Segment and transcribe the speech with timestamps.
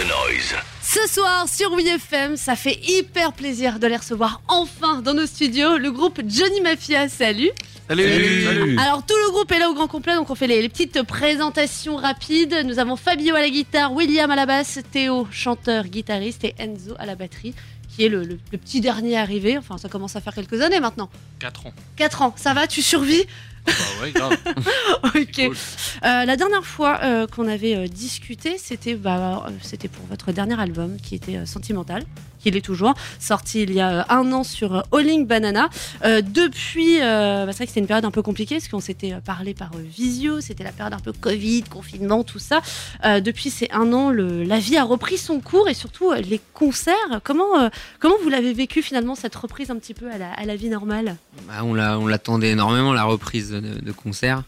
[0.00, 0.54] the noise.
[0.82, 5.76] Ce soir sur WeFM, ça fait hyper plaisir de les recevoir enfin dans nos studios.
[5.78, 7.50] Le groupe Johnny Mafia, salut.
[7.88, 8.76] Salut.
[8.78, 11.02] Alors tout le groupe est là au grand complet, donc on fait les, les petites
[11.02, 12.62] présentations rapides.
[12.64, 16.94] Nous avons Fabio à la guitare, William à la basse, Théo, chanteur, guitariste et Enzo
[16.98, 17.54] à la batterie,
[17.94, 19.58] qui est le, le- le petit dernier arrivé.
[19.58, 21.10] Enfin, ça commence à faire quelques années maintenant.
[21.40, 21.72] 4 ans.
[21.96, 23.24] 4 ans, ça va, tu survis
[23.70, 24.36] Bah ouais, grave.
[25.04, 25.34] Ok.
[25.36, 25.56] Cool.
[26.04, 30.32] Euh, la dernière fois euh, qu'on avait euh, discuté, c'était bah, euh, c'était pour votre
[30.32, 32.04] dernier album qui était euh, Sentimental,
[32.40, 35.68] qui l'est toujours, sorti il y a euh, un an sur euh, Alling Banana.
[36.04, 38.80] Euh, depuis, euh, bah, c'est vrai que c'était une période un peu compliquée parce qu'on
[38.80, 42.60] s'était euh, parlé par euh, visio, c'était la période un peu Covid, confinement, tout ça.
[43.04, 46.16] Euh, depuis ces un an, le- la vie a repris son cours et surtout euh,
[46.20, 46.94] les concerts.
[47.24, 50.44] Comment, euh, comment vous l'avez vécu finalement cette reprise un petit peu à la, à
[50.44, 51.16] la vie normale?
[51.48, 51.74] Bah, on
[52.06, 54.42] l'attendait énormément, la reprise de, de concert.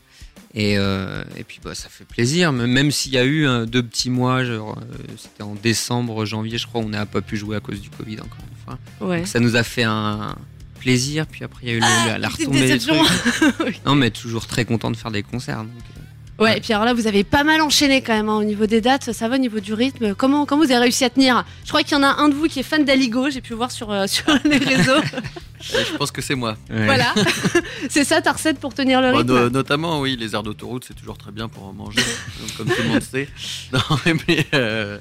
[0.54, 3.82] Et, euh, et puis bah, ça fait plaisir, même s'il y a eu euh, deux
[3.82, 7.56] petits mois, genre, euh, c'était en décembre, janvier, je crois, on n'a pas pu jouer
[7.56, 9.08] à cause du Covid encore une fois.
[9.08, 9.18] Ouais.
[9.18, 10.36] Donc ça nous a fait un
[10.78, 12.84] plaisir, puis après il y a eu le- la, retombée des.
[13.86, 15.58] Non mais toujours très content de faire des concerts.
[15.64, 16.00] donc, euh,
[16.42, 18.66] Ouais, et puis alors là, vous avez pas mal enchaîné quand même hein, au niveau
[18.66, 20.14] des dates, ça va au niveau du rythme.
[20.14, 21.44] Comment, comment vous avez réussi à tenir?
[21.64, 23.54] Je crois qu'il y en a un de vous qui est fan d'Aligo, j'ai pu
[23.54, 25.00] voir sur, euh, sur les réseaux.
[25.60, 26.56] Je pense que c'est moi.
[26.70, 26.84] ouais.
[26.86, 27.14] voilà.
[27.88, 29.32] c'est ça ta recette pour tenir le Bon, rythme?
[29.34, 32.00] no- notamment, oui, les aires d'autoroute, c'est toujours très bien pour en manger,
[32.40, 33.28] donc, comme tout le monde sait.
[33.72, 33.80] Non,
[34.28, 34.98] mais, euh,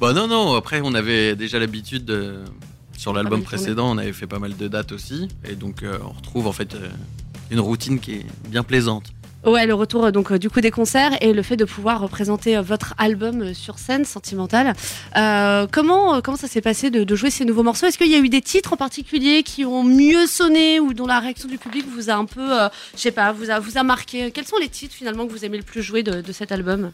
[0.00, 2.36] bah, non, non, après, on avait déjà l'habitude de.
[2.96, 3.44] Sur l'album tourné.
[3.58, 6.52] précédent, on avait fait pas mal de dates aussi, et donc euh, on retrouve en
[6.52, 6.88] fait euh,
[7.50, 9.04] une routine qui est bien plaisante.
[9.46, 12.00] Ouais, le retour euh, donc euh, du coup des concerts et le fait de pouvoir
[12.00, 14.74] représenter euh, votre album sur scène, Sentimental.
[15.16, 17.86] Euh, comment, comment ça s'est passé de, de jouer ces nouveaux morceaux?
[17.86, 21.06] Est-ce qu'il y a eu des titres en particulier qui ont mieux sonné ou dont
[21.06, 23.78] la réaction du public vous a un peu, euh, je sais pas, vous a, vous
[23.78, 24.32] a marqué?
[24.32, 26.90] Quels sont les titres finalement que vous aimez le plus jouer de, de cet album?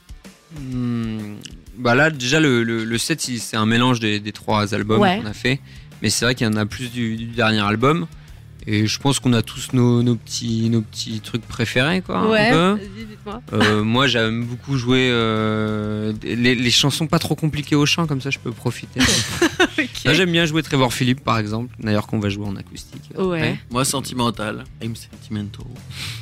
[0.61, 1.37] Hmm,
[1.79, 5.19] bah là déjà le, le, le set c'est un mélange des, des trois albums Ouais.
[5.21, 5.61] qu'on a fait.
[6.03, 8.07] Mais c'est vrai qu'il y en a plus du, du dernier album
[8.67, 12.79] et je pense qu'on a tous nos, nos petits nos petits trucs préférés quoi vas-y,
[13.07, 13.43] dites-moi.
[13.53, 18.21] Euh, moi j'aime beaucoup jouer euh, les, les chansons pas trop compliquées au chant comme
[18.21, 19.01] ça je peux profiter
[19.79, 20.05] Ok.
[20.05, 23.39] Là, j'aime bien jouer Trevor Philippe par exemple d'ailleurs qu'on va jouer en acoustique Ouais.
[23.39, 23.59] après.
[23.71, 25.65] Moi, Sentimental, I'm Sentimental,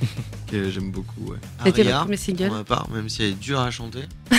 [0.59, 1.39] que j'aime beaucoup, ouais.
[1.65, 2.49] C'était le premier single.
[2.49, 4.01] pour ma part, même si elle est dure à chanter.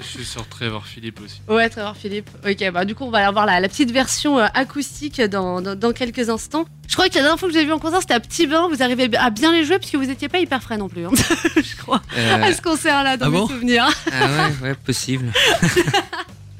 [0.00, 1.40] Je suis sur Trevor Philippe aussi.
[1.48, 2.28] Ouais, Trevor Philippe.
[2.48, 5.74] Ok, bah du coup, on va avoir la, la petite version euh, acoustique dans, dans,
[5.76, 6.64] dans quelques instants.
[6.88, 8.68] Je crois que la dernière fois que j'ai vu en concert, c'était à Petit Bain.
[8.70, 11.06] Vous arrivez à bien les jouer puisque vous étiez pas hyper frais non plus.
[11.06, 11.10] hein.
[11.56, 12.02] je crois.
[12.18, 13.48] Euh, À ce concert-là, dans Ah mes bon?
[13.48, 13.88] souvenirs.
[14.12, 15.32] ah ouais ouais possible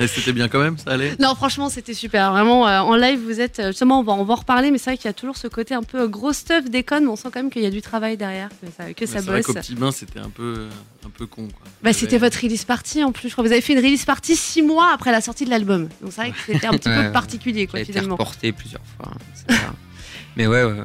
[0.03, 1.15] Et C'était bien quand même, ça allait?
[1.21, 2.33] Non, franchement, c'était super.
[2.33, 3.59] Vraiment, euh, en live, vous êtes.
[3.61, 5.37] euh, Justement, on va, on va en reparler, mais c'est vrai qu'il y a toujours
[5.37, 7.67] ce côté un peu euh, gros stuff, déconne, mais on sent quand même qu'il y
[7.67, 9.47] a du travail derrière, que ça, que ça C'est vrai bosse.
[9.47, 10.67] qu'au petit bain, c'était un peu,
[11.07, 11.67] un peu con, quoi.
[11.83, 13.29] Bah, c'était votre release party en plus.
[13.29, 15.51] Je crois que vous avez fait une release party six mois après la sortie de
[15.51, 15.89] l'album.
[16.01, 18.15] Donc c'est vrai que c'était un petit peu particulier, quoi, a été finalement.
[18.17, 19.73] reporté plusieurs fois hein, c'est ça.
[20.37, 20.85] mais ouais, ouais, ouais.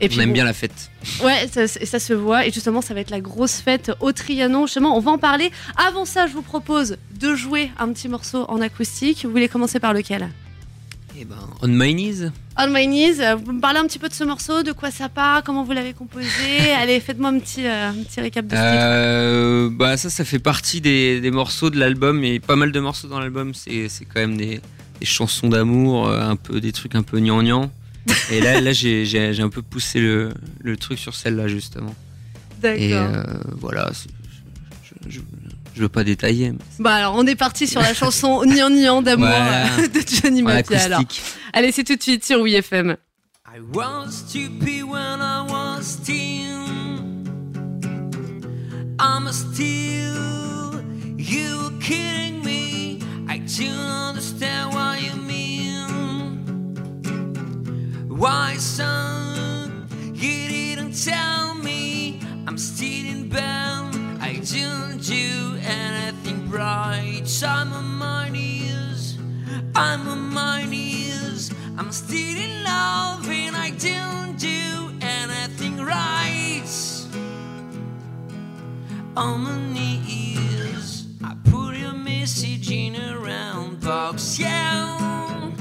[0.00, 0.90] Et on aime bon, bien la fête
[1.24, 2.46] Ouais, ça, ça se voit.
[2.46, 4.66] Et justement, ça va être la grosse fête au Trianon.
[4.66, 5.50] Justement, on va en parler.
[5.76, 9.24] Avant ça, je vous propose de jouer un petit morceau en acoustique.
[9.24, 10.28] Vous voulez commencer par lequel?
[11.20, 13.20] Et ben on my knees On My Knees.
[13.20, 15.64] euh, Vous me parlez un petit peu de ce morceau, de quoi ça part, comment
[15.64, 16.28] vous l'avez composé.
[16.80, 18.60] Allez, faites-moi un petit, euh, un petit récap de ce.
[18.62, 22.78] Euh, bah ça, ça fait partie des, des morceaux de l'album et pas mal de
[22.78, 23.52] morceaux dans l'album.
[23.52, 24.60] C'est quand même des,
[25.00, 27.68] des chansons d'amour, euh, un peu des trucs un peu gnangnan.
[28.30, 30.30] Et là, là j'ai j'ai- j'ai un peu poussé le,
[30.60, 31.94] le truc sur celle-là justement.
[32.60, 32.80] D'accord.
[32.82, 33.22] Et euh,
[33.56, 33.90] voilà,
[34.82, 35.20] je, je,
[35.74, 36.50] je veux pas détailler.
[36.52, 39.66] mais Bah alors, on est parti sur la chanson Nian Nian d'amour Voilà.
[39.78, 40.82] euh, de Johnny Mafia.
[40.82, 41.02] Alors,
[41.52, 42.96] allez, c'est tout de suite sur WeFM.
[43.46, 47.24] I was stupid when I was teen.
[49.00, 50.27] I'm still
[58.18, 59.86] Why, son?
[60.12, 62.20] You didn't tell me.
[62.48, 63.94] I'm still in bed.
[64.20, 67.22] I don't do anything right.
[67.44, 69.18] I'm on my knees.
[69.76, 71.54] I'm on my knees.
[71.78, 76.68] I'm still in love and I don't do anything right.
[79.16, 84.40] On my knees, I put your message in a round box.
[84.40, 85.52] Yeah,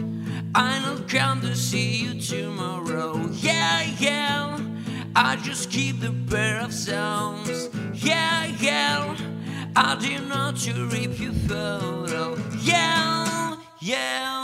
[0.56, 2.07] I know come to see you
[5.30, 7.68] I just keep the pair of sounds.
[7.94, 9.14] Yeah, yeah.
[9.76, 12.38] I did not to rip your photo.
[12.62, 14.37] Yeah, yeah.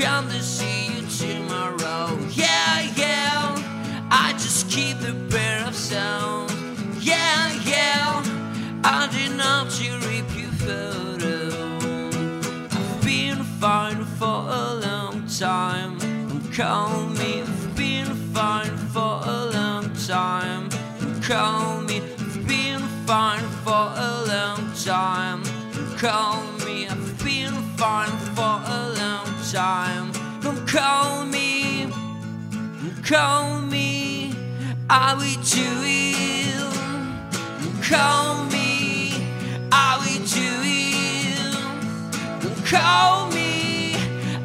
[0.00, 2.18] come to see you tomorrow.
[2.32, 6.50] Yeah, yeah, I just keep the pair of sound.
[7.00, 8.22] Yeah, yeah,
[8.82, 11.76] I did not to rip your photo.
[12.72, 15.98] I've been fine for a long time.
[16.60, 16.83] I'm.
[33.04, 34.34] Call me,
[34.88, 36.44] I will do it.
[37.86, 39.28] Call me,
[39.70, 41.54] I will do it.
[42.64, 43.94] Call me,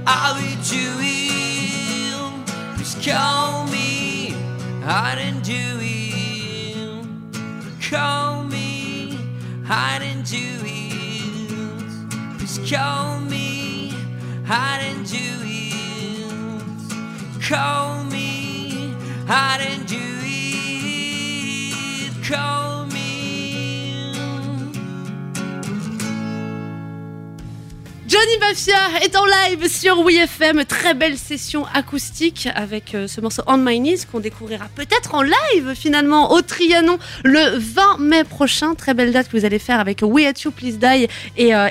[0.05, 2.45] I will do it.
[2.75, 4.35] Please call me,
[4.83, 7.05] I didn't do it.
[7.89, 9.17] Call me,
[9.69, 12.37] I didn't do it.
[12.37, 13.93] Please call me,
[14.49, 15.69] I didn't do it.
[17.41, 17.98] Call
[28.07, 28.73] Johnny Mafia
[29.03, 30.65] est en live sur WeFM.
[30.65, 35.21] Très belle session acoustique avec euh, ce morceau On My Knees qu'on découvrira peut-être en
[35.21, 38.73] live finalement au Trianon le 20 mai prochain.
[38.73, 41.69] Très belle date que vous allez faire avec We At You Please Die et, euh.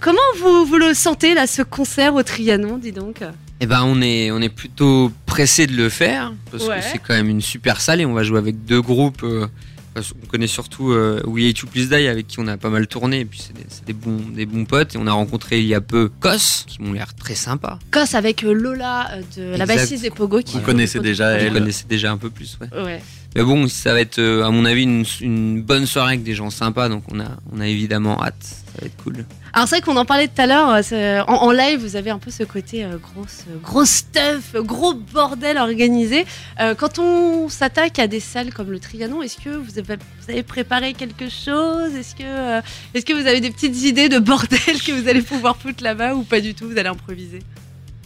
[0.00, 3.20] Comment vous le sentez là ce concert au Trianon, dis donc?
[3.60, 6.78] Eh ben, on est, on est plutôt pressé de le faire parce Ouais.
[6.80, 9.22] que c'est quand même une super salle et on va jouer avec deux groupes.
[9.22, 9.46] euh,
[9.94, 12.68] parce qu'on connaît surtout euh, We Hate You Please Die avec qui on a pas
[12.68, 15.66] mal tourné et puis c'est des, bons, des bons potes et on a rencontré il
[15.66, 17.78] y a peu Kos qui m'ont l'air très sympa.
[17.92, 21.64] Kos avec euh, Lola euh, de la bassiste des Pogo qui Vous connaissez déjà elle.
[21.88, 22.82] déjà un peu plus, ouais.
[22.82, 23.02] Ouais.
[23.34, 26.34] Mais bon, ça va être euh, à mon avis une, une bonne soirée avec des
[26.34, 28.34] gens sympas donc on a, on a évidemment hâte.
[28.42, 29.24] Ça va être cool.
[29.52, 32.10] Alors c'est vrai qu'on en parlait tout à l'heure, euh, en, en live vous avez
[32.10, 36.26] un peu ce côté euh, grosse, euh, gros stuff, gros bordel organisé.
[36.60, 40.30] Euh, quand on s'attaque à des salles comme le Trianon, est-ce que vous avez, vous
[40.30, 41.94] avez préparé quelque chose?
[41.94, 42.60] Est-ce que, euh,
[42.94, 46.14] est-ce que vous avez des petites idées de bordel que vous allez pouvoir foutre là-bas
[46.14, 47.40] ou pas du tout Vous allez improviser?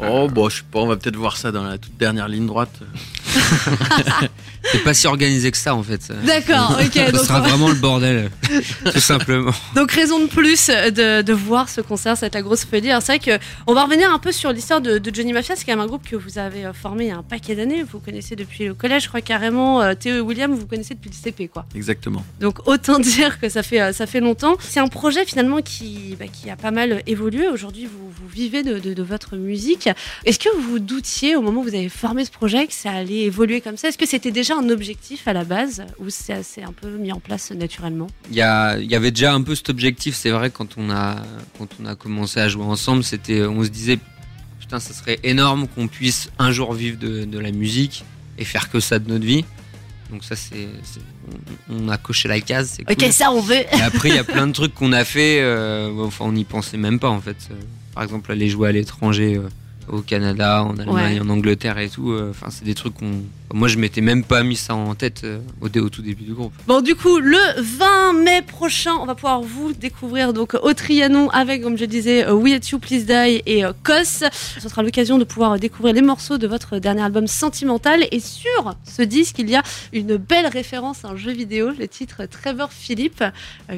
[0.01, 2.47] Oh, bon, je sais pas, on va peut-être voir ça dans la toute dernière ligne
[2.47, 2.81] droite.
[4.73, 6.13] C'est pas si organisé que ça en fait.
[6.27, 6.93] D'accord, ok.
[7.07, 8.31] Ce donc, sera vraiment le bordel,
[8.93, 9.53] tout simplement.
[9.75, 12.91] donc raison de plus de, de voir ce concert, c'est la grosse folie.
[12.91, 15.65] Alors c'est vrai qu'on va revenir un peu sur l'histoire de, de Johnny Mafia, c'est
[15.65, 17.83] quand même un groupe que vous avez euh, formé il y a un paquet d'années,
[17.85, 21.11] vous connaissez depuis le collège, je crois carrément, euh, Théo et William, vous connaissez depuis
[21.11, 21.65] le CP quoi.
[21.75, 22.25] Exactement.
[22.41, 24.57] Donc autant dire que ça fait, euh, ça fait longtemps.
[24.61, 27.49] C'est un projet finalement qui, bah, qui a pas mal évolué.
[27.49, 29.89] Aujourd'hui, vous, vous vivez de, de- de votre musique.
[30.25, 33.18] Est-ce que vous doutiez au moment où vous avez formé ce projet que ça allait
[33.25, 36.33] évoluer comme ça Est-ce que c'était déjà un objectif à la base ou c'est
[36.63, 38.07] un peu mis en place naturellement?
[38.31, 40.91] Il y, a- il y avait déjà un peu cet objectif, c'est vrai, quand on
[40.91, 41.17] a,
[41.59, 43.99] quand on a commencé à jouer ensemble, c'était, on se disait,
[44.61, 48.05] putain, ça serait énorme qu'on puisse un jour vivre de, de la musique
[48.39, 49.45] et faire que ça de notre vie.
[50.11, 50.69] Donc ça, c'est,
[51.71, 52.95] on, on a coché la case, c'est cool.
[52.95, 53.57] Ok, ça on veut.
[53.57, 56.45] Et après, il y a plein de trucs qu'on a fait, euh, enfin, on n'y
[56.45, 57.37] pensait même pas en fait.
[57.51, 57.55] Euh,
[57.95, 59.49] Par exemple, aller jouer à l'étranger, euh,
[59.91, 61.21] au Canada, en Allemagne, Ouais.
[61.21, 62.11] en Angleterre et tout.
[62.13, 63.23] euh, Enfin, c'est des trucs qu'on.
[63.55, 66.25] Moi, je m'étais même pas mis ça en tête euh, au, dé- au tout début
[66.25, 66.53] du groupe.
[66.67, 71.31] Bon, du coup, le 20 mai prochain, on va pouvoir vous découvrir donc au Trianon
[71.31, 74.25] avec, comme je disais, euh, We At You Please Die et Kos.
[74.61, 78.07] Ce sera l'occasion de pouvoir découvrir les morceaux de votre dernier album Sentimental.
[78.13, 79.63] Et sur ce disque, il y a
[79.95, 83.25] une belle référence à un jeu vidéo, le titre Trevor Philippe,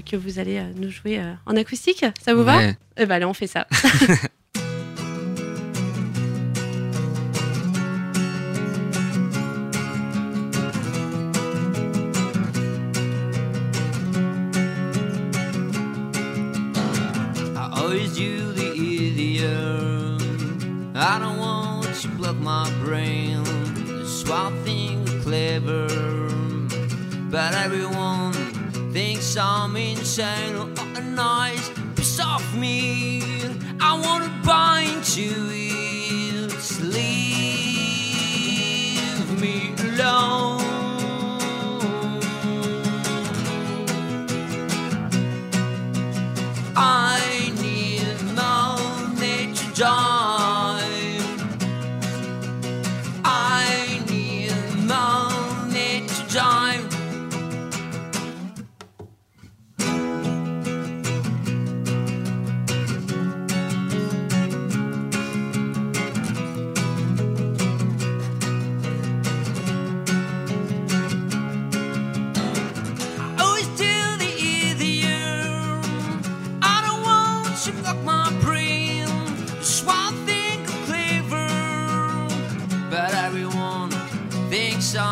[0.04, 2.04] que vous allez nous jouer en acoustique.
[2.24, 2.58] Ça vous va?
[2.96, 3.66] Eh ben allez, on fait ça.
[17.90, 20.22] always do the idiot.
[20.94, 23.44] I don't want to block my brain.
[24.06, 25.88] So I think clever,
[27.30, 28.32] but everyone
[28.92, 30.54] thinks I'm insane.
[30.94, 33.22] A nice piece of me.
[33.80, 35.69] I wanna bind to it.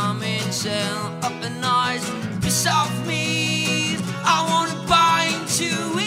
[0.00, 2.08] I'm in jail, up in eyes,
[2.40, 3.96] piss off me.
[4.24, 5.97] I wanna buy into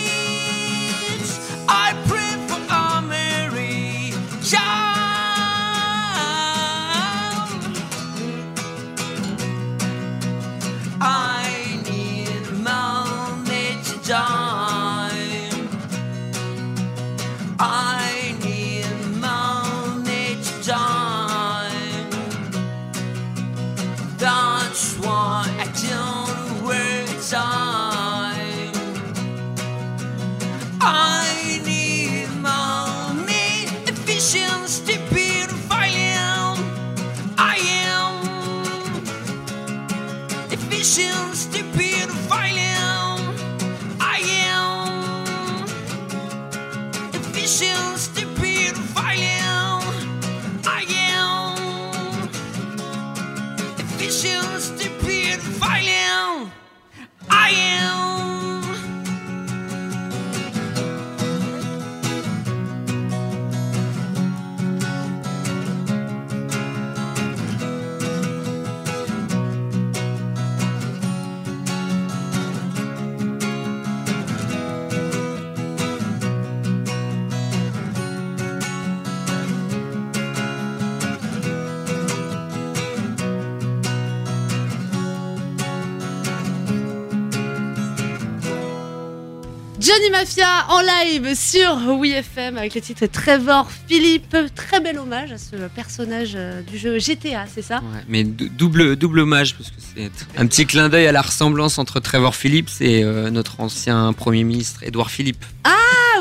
[89.91, 94.37] Johnny Mafia en live sur WeFM avec le titre Trevor Philippe.
[94.55, 98.47] Très bel hommage à ce personnage euh, du jeu GTA, c'est ça Ouais, mais dou-
[98.47, 102.35] double, double hommage, parce que c'est un petit clin d'œil à la ressemblance entre Trevor
[102.37, 105.43] Phillips et euh, notre ancien Premier ministre Édouard Philippe.
[105.65, 105.69] Ah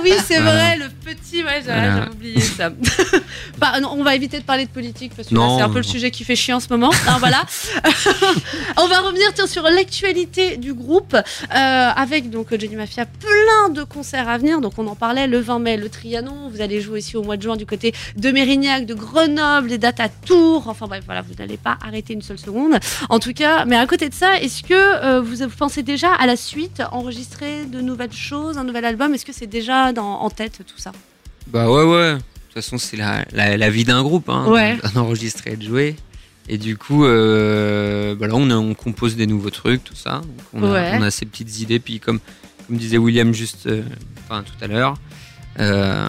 [0.03, 0.53] oui, c'est Voilà.
[0.53, 1.95] vrai, le petit, ouais, j'avais Voilà.
[1.97, 2.71] j'avais oublié ça.
[3.59, 5.69] Bah, non, on va éviter de parler de politique parce que là, Non, c'est un
[5.69, 5.91] peu le non.
[5.91, 6.91] sujet qui fait chier en ce moment.
[7.07, 7.45] Ah, voilà.
[8.79, 13.83] on va revenir tiens, sur l'actualité du groupe euh, avec donc Johnny Mafia, plein de
[13.85, 14.61] concerts à venir.
[14.61, 16.49] Donc on en parlait le 20 mai, le Trianon.
[16.51, 19.79] Vous allez jouer aussi au mois de juin du côté de Mérignac, de Grenoble, des
[19.79, 20.69] dates à Tours.
[20.69, 22.79] Enfin bref, voilà, vous n'allez pas arrêter une seule seconde.
[23.11, 26.27] En tout cas, mais à côté de ça, est-ce que euh, vous pensez déjà à
[26.27, 29.13] la suite, enregistrer de nouvelles choses, un nouvel album?
[29.15, 30.93] Est-ce que c'est déjà en tête tout ça
[31.49, 32.15] Bah ouais, ouais.
[32.15, 34.77] De toute façon, c'est la, la, la vie d'un groupe, hein, Ouais.
[34.95, 35.97] d'enregistrer et de jouer.
[36.49, 40.21] Et du coup, euh, bah là, on, a- on compose des nouveaux trucs, tout ça.
[40.53, 40.91] On, a, Ouais.
[40.99, 41.79] on a ces petites idées.
[41.79, 42.19] Puis, comme,
[42.67, 43.83] comme disait William juste euh,
[44.25, 44.95] enfin, tout à l'heure,
[45.61, 46.09] euh,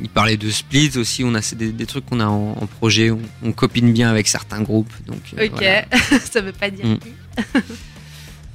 [0.00, 1.24] il parlait de split aussi.
[1.24, 3.10] On a des, des trucs qu'on a en, en projet.
[3.10, 4.92] On, on copine bien avec certains groupes.
[5.06, 5.84] Donc, euh, Ok, voilà.
[6.30, 6.86] ça veut pas dire.
[6.86, 6.98] Mm.
[6.98, 7.08] qui.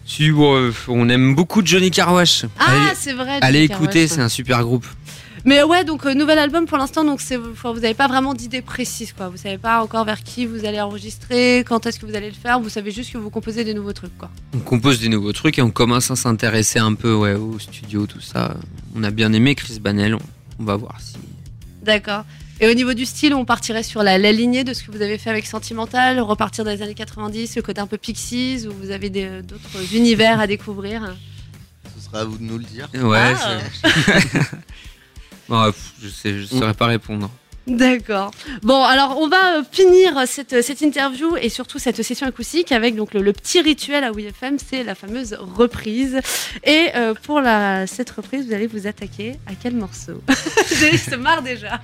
[0.05, 2.45] Si, bon, euh, on aime beaucoup Johnny Carwash.
[2.59, 3.39] Ah, c'est vrai.
[3.41, 4.85] allez écouter, Carwash, c'est un super groupe.
[5.45, 8.33] Mais ouais, donc euh, nouvel album pour l'instant, donc c'est, enfin, vous n'avez pas vraiment
[8.33, 9.29] d'idée précise, quoi.
[9.29, 12.35] Vous savez pas encore vers qui vous allez enregistrer, quand est-ce que vous allez le
[12.35, 12.59] faire.
[12.59, 14.31] Vous savez juste que vous composez des nouveaux trucs, quoi.
[14.55, 18.07] On compose des nouveaux trucs et on commence à s'intéresser un peu ouais, au studio,
[18.07, 18.55] tout ça.
[18.95, 20.19] On a bien aimé Chris Banel, on,
[20.59, 21.15] on va voir si.
[21.83, 22.25] D'accord.
[22.61, 25.01] Et au niveau du style, on partirait sur la, la lignée de ce que vous
[25.01, 28.71] avez fait avec Sentimental, repartir dans les années 90, le côté un peu Pixies, où
[28.81, 31.15] vous avez d'autres univers à découvrir?
[31.97, 32.87] Ce sera à vous de nous le dire.
[32.93, 33.57] Ouais, Ah.
[33.83, 34.41] c'est-
[35.49, 35.71] Bon,
[36.01, 36.07] je
[36.41, 37.29] je saurais pas répondre.
[37.67, 38.31] D'accord.
[38.63, 42.95] Bon, alors on va euh, finir cette, cette interview et surtout cette session acoustique avec
[42.95, 46.19] donc le, le petit rituel à WFM, c'est la fameuse reprise.
[46.63, 50.21] Et euh, pour la, cette reprise, vous allez vous attaquer à quel morceau?
[50.69, 51.81] Je se marre déjà.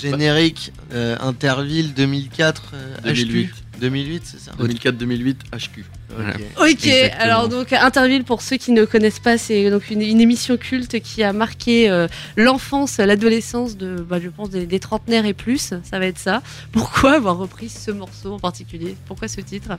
[0.00, 3.46] Générique euh, Interville 2004 euh, 2008.
[3.46, 5.84] HQ 2008, c'est ça 2004-2008 HQ.
[6.14, 6.34] Voilà.
[6.60, 6.86] Ok.
[6.86, 7.20] Exactement.
[7.22, 11.00] alors donc Interville, pour ceux qui ne connaissent pas, c'est donc une, une émission culte
[11.00, 15.74] qui a marqué euh, l'enfance, l'adolescence de, bah, je pense, des, des trentenaires et plus.
[15.82, 16.40] Ça va être ça.
[16.70, 18.96] Pourquoi avoir repris ce morceau en particulier?
[19.06, 19.70] Pourquoi ce titre?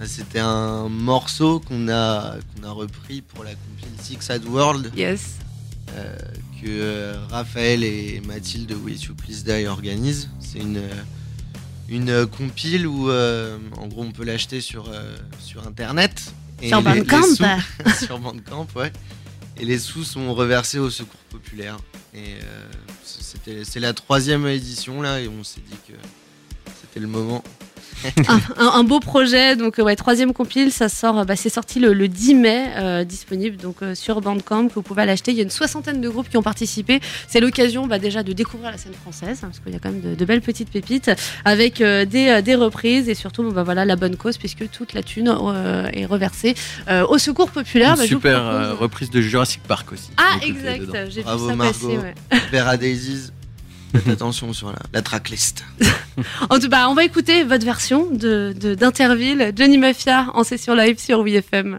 [0.00, 4.90] Ah, C'était un morceau qu'on a, qu'on a repris pour la compile Six Sad World
[4.96, 5.32] Yes.
[5.94, 6.16] euh,
[6.62, 10.28] que euh, Raphaël et Mathilde de We You Please Die organisent.
[10.40, 10.88] C'est une, euh,
[11.88, 14.90] une euh, compile où en gros on peut l'acheter sur,
[15.40, 16.32] sur internet.
[16.62, 18.92] Et Sur les- les Bandcamp sous- sur Bandcamp, ouais.
[19.58, 21.78] Et les sous sont reversés au secours populaire.
[22.14, 22.34] Et
[23.04, 25.92] c'était, c'est la troisième édition là et on s'est dit que
[26.82, 27.42] c'était le moment.
[28.28, 31.48] un, un- un beau projet, donc euh, ouais, troisième compile, ça sort, euh, bah, c'est
[31.50, 35.30] sorti le, le 10 mai, euh, disponible donc euh, sur Bandcamp, que vous pouvez l'acheter.
[35.32, 37.00] Il y a une soixantaine de groupes qui ont participé.
[37.28, 39.90] C'est l'occasion bah, déjà de découvrir la scène française, hein, parce qu'il y a quand
[39.90, 41.10] même de, de belles petites pépites,
[41.44, 44.92] avec euh, des, euh, des reprises et surtout bah, voilà, la bonne cause, puisque toute
[44.94, 46.54] la thune euh, est reversée
[46.88, 47.92] euh, au secours populaire.
[47.94, 50.10] Une Bah, super propose- euh, reprise de Jurassic Park aussi.
[50.16, 51.56] Ah, exact, j'ai vu ça passer.
[51.56, 51.88] Margot.
[52.02, 52.14] ouais.
[52.52, 53.30] Vera Daisies.
[53.92, 55.64] Faites attention sur la, la tracklist.
[56.48, 60.74] En tout cas, on va écouter votre version de de- d'Interville, Johnny Mafia en session
[60.74, 61.78] live sur WFM.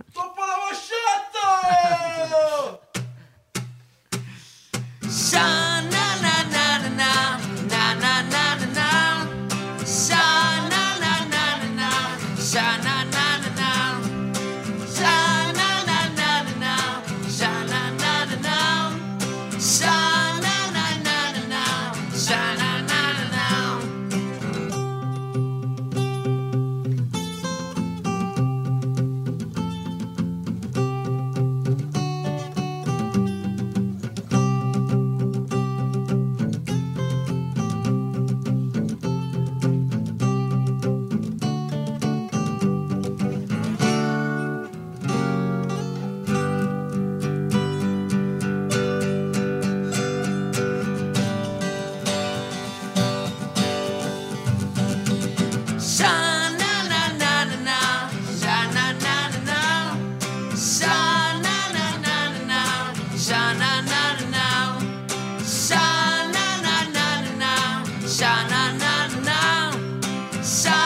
[70.44, 70.81] Shine.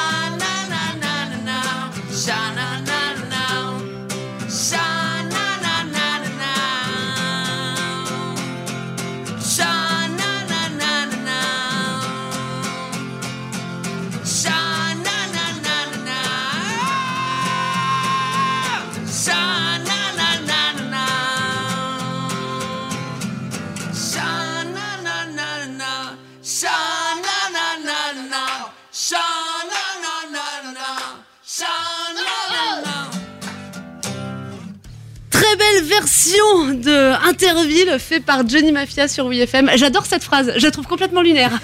[35.84, 39.70] Version de Interville fait par Johnny Mafia sur WFM.
[39.76, 41.60] J'adore cette phrase, je la trouve complètement lunaire.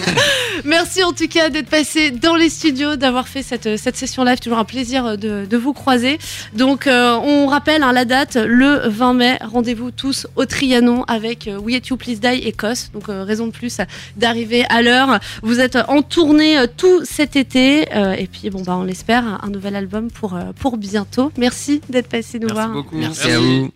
[0.64, 4.38] Merci en tout cas d'être passé dans les studios, d'avoir fait cette, cette session live.
[4.40, 6.18] Toujours un plaisir de, de vous croiser.
[6.54, 9.38] Donc euh, on rappelle hein, la date, le 20 mai.
[9.42, 12.90] Rendez-vous tous au Trianon avec euh, We Hate You Please Die Écosse.
[12.92, 13.78] Donc euh, raison de plus
[14.16, 15.18] d'arriver à l'heure.
[15.42, 17.86] Vous êtes en tournée euh, tout cet été.
[17.94, 21.32] euh, et puis bon bah on l'espère, un, nouvel album pour, pour bientôt.
[21.36, 22.68] Merci d'être passé nous Merci voir.
[22.70, 22.96] beaucoup.
[22.96, 23.49] Merci à vous.
[23.50, 23.72] ähm,